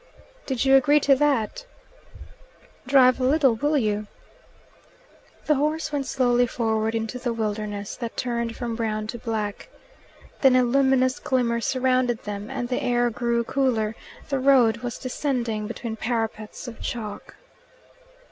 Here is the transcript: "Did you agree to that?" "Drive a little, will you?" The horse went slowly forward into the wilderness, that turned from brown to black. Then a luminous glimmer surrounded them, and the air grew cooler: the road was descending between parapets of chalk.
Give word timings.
"Did 0.47 0.65
you 0.65 0.75
agree 0.75 0.99
to 1.01 1.13
that?" 1.13 1.67
"Drive 2.87 3.19
a 3.21 3.23
little, 3.23 3.53
will 3.53 3.77
you?" 3.77 4.07
The 5.45 5.53
horse 5.53 5.91
went 5.91 6.07
slowly 6.07 6.47
forward 6.47 6.95
into 6.95 7.19
the 7.19 7.31
wilderness, 7.31 7.97
that 7.97 8.17
turned 8.17 8.55
from 8.55 8.75
brown 8.75 9.05
to 9.05 9.19
black. 9.19 9.69
Then 10.41 10.55
a 10.55 10.63
luminous 10.63 11.19
glimmer 11.19 11.61
surrounded 11.61 12.23
them, 12.23 12.49
and 12.49 12.67
the 12.67 12.81
air 12.81 13.11
grew 13.11 13.43
cooler: 13.43 13.95
the 14.27 14.39
road 14.39 14.77
was 14.77 14.97
descending 14.97 15.67
between 15.67 15.95
parapets 15.97 16.67
of 16.67 16.81
chalk. 16.81 17.35